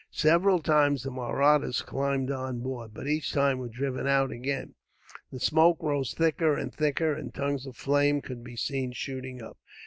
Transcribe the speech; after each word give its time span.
Several 0.09 0.63
times 0.63 1.03
the 1.03 1.11
Mahrattas 1.11 1.83
climbed 1.83 2.31
on 2.31 2.61
board, 2.61 2.91
but 2.91 3.05
each 3.07 3.31
time 3.31 3.59
were 3.59 3.67
driven 3.69 4.07
out 4.07 4.31
again. 4.31 4.73
The 5.31 5.39
smoke 5.39 5.77
rose 5.79 6.15
thicker 6.15 6.57
and 6.57 6.73
thicker, 6.73 7.13
and 7.13 7.31
tongues 7.31 7.67
of 7.67 7.77
flame 7.77 8.19
could 8.19 8.43
be 8.43 8.55
seen 8.55 8.93
shooting 8.93 9.43
up. 9.43 9.59